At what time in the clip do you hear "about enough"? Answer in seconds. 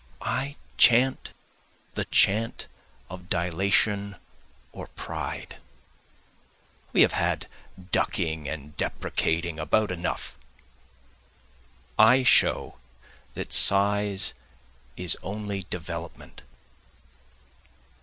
9.59-10.39